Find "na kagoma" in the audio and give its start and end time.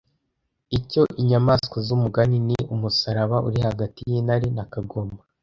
4.57-5.17